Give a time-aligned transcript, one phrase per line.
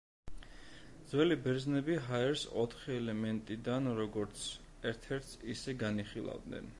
[1.09, 4.49] ძველი ბერძნები ჰაერს ოთხი ელემენტიდან როგორც
[4.93, 6.69] ერთ-ერთს ისე განიხილავდნენ.